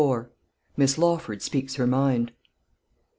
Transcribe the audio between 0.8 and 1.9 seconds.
LAWFORD SPEAKS HER